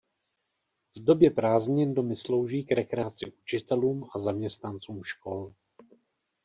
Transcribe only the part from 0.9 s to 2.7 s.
V době prázdnin domy slouží